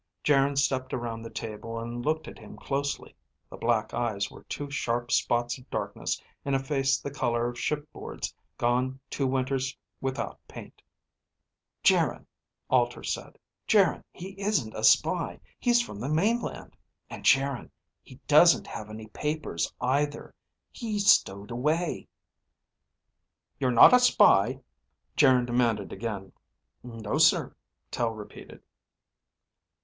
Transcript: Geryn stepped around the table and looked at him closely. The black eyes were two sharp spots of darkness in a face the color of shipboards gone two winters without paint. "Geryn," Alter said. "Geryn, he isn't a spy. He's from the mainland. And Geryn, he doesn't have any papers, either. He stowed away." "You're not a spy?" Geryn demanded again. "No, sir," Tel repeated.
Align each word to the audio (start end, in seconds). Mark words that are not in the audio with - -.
Geryn 0.23 0.55
stepped 0.55 0.95
around 0.95 1.21
the 1.21 1.29
table 1.29 1.77
and 1.77 2.03
looked 2.03 2.27
at 2.27 2.39
him 2.39 2.57
closely. 2.57 3.13
The 3.51 3.57
black 3.57 3.93
eyes 3.93 4.31
were 4.31 4.41
two 4.45 4.71
sharp 4.71 5.11
spots 5.11 5.59
of 5.59 5.69
darkness 5.69 6.19
in 6.43 6.55
a 6.55 6.59
face 6.59 6.97
the 6.97 7.11
color 7.11 7.47
of 7.47 7.59
shipboards 7.59 8.33
gone 8.57 8.99
two 9.11 9.27
winters 9.27 9.77
without 10.01 10.39
paint. 10.47 10.81
"Geryn," 11.83 12.25
Alter 12.67 13.03
said. 13.03 13.37
"Geryn, 13.67 14.03
he 14.11 14.31
isn't 14.41 14.73
a 14.75 14.83
spy. 14.83 15.39
He's 15.59 15.83
from 15.83 15.99
the 15.99 16.09
mainland. 16.09 16.75
And 17.11 17.23
Geryn, 17.23 17.69
he 18.01 18.15
doesn't 18.25 18.65
have 18.65 18.89
any 18.89 19.05
papers, 19.09 19.71
either. 19.79 20.33
He 20.71 20.97
stowed 20.97 21.51
away." 21.51 22.07
"You're 23.59 23.69
not 23.69 23.93
a 23.93 23.99
spy?" 23.99 24.61
Geryn 25.15 25.45
demanded 25.45 25.93
again. 25.93 26.33
"No, 26.81 27.19
sir," 27.19 27.53
Tel 27.91 28.09
repeated. 28.09 28.63